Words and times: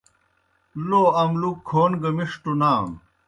لو 0.87 1.01
املُک 1.21 1.57
کھون 1.67 1.91
گہ 2.01 2.09
مِݜٹوْ 2.15 2.53
نانوْ۔ 2.59 2.95